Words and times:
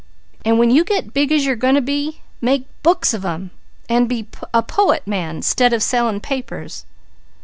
An' 0.43 0.57
when 0.57 0.71
you 0.71 0.83
get 0.83 1.13
big 1.13 1.31
as 1.31 1.45
you're 1.45 1.55
goin' 1.55 1.75
to 1.75 1.79
be, 1.81 2.21
make 2.41 2.65
books 2.81 3.13
of 3.13 3.23
'em, 3.23 3.51
an' 3.87 4.07
be 4.07 4.27
a 4.51 4.63
poet 4.63 5.05
man 5.05 5.43
'stead 5.43 5.73
of 5.73 5.83
sellin' 5.83 6.19
papers." 6.19 6.85